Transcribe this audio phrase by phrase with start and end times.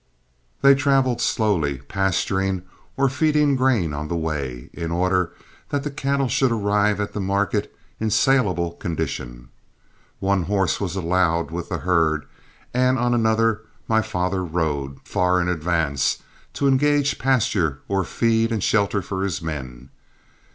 [0.63, 2.63] They traveled slowly, pasturing
[2.97, 5.31] or feeding grain on the way, in order
[5.69, 9.49] that the cattle should arrive at the market in salable condition.
[10.19, 12.25] One horse was allowed with the herd,
[12.73, 16.23] and on another my father rode, far in advance,
[16.53, 19.91] to engage pasture or feed and shelter for his men.